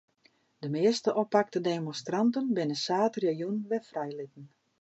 [0.65, 4.45] De measte oppakte demonstranten binne saterdeitejûn wer frijlitten.